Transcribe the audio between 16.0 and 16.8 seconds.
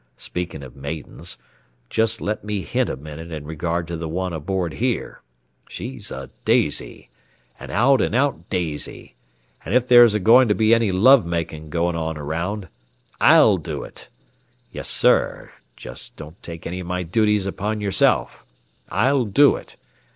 don't take any